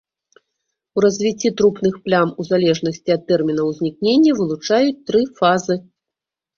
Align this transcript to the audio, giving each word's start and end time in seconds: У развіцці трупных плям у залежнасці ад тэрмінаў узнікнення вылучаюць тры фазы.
У 0.99 1.03
развіцці 1.05 1.51
трупных 1.61 1.93
плям 2.07 2.33
у 2.39 2.47
залежнасці 2.51 3.09
ад 3.19 3.31
тэрмінаў 3.31 3.65
узнікнення 3.75 4.31
вылучаюць 4.43 5.01
тры 5.07 5.21
фазы. 5.41 5.83